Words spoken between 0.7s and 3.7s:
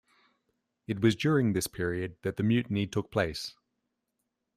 It was during this period that the mutiny took place.